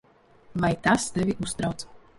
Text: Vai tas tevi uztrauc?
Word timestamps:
Vai 0.63 0.71
tas 0.87 1.07
tevi 1.19 1.39
uztrauc? 1.47 1.89